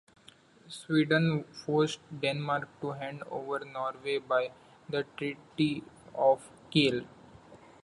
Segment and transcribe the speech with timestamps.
[0.67, 4.49] Sweden forced Denmark to hand over Norway by
[4.89, 5.83] the Treaty
[6.15, 7.05] of Kiel.